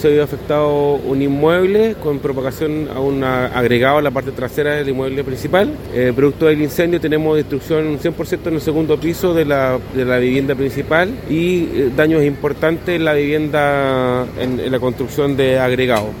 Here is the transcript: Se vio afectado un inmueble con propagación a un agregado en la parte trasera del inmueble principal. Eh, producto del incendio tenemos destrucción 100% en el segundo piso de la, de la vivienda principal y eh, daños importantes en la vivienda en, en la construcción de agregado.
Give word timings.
Se 0.00 0.08
vio 0.12 0.22
afectado 0.22 0.94
un 0.94 1.20
inmueble 1.20 1.96
con 2.00 2.20
propagación 2.20 2.88
a 2.94 3.00
un 3.00 3.24
agregado 3.24 3.98
en 3.98 4.04
la 4.04 4.12
parte 4.12 4.30
trasera 4.30 4.76
del 4.76 4.88
inmueble 4.90 5.24
principal. 5.24 5.74
Eh, 5.92 6.12
producto 6.14 6.46
del 6.46 6.62
incendio 6.62 7.00
tenemos 7.00 7.36
destrucción 7.36 7.98
100% 7.98 8.46
en 8.46 8.54
el 8.54 8.60
segundo 8.60 9.00
piso 9.00 9.34
de 9.34 9.44
la, 9.44 9.80
de 9.96 10.04
la 10.04 10.18
vivienda 10.18 10.54
principal 10.54 11.12
y 11.28 11.64
eh, 11.64 11.90
daños 11.96 12.22
importantes 12.22 12.94
en 12.94 13.04
la 13.04 13.14
vivienda 13.14 14.24
en, 14.38 14.60
en 14.60 14.70
la 14.70 14.78
construcción 14.78 15.36
de 15.36 15.58
agregado. 15.58 16.10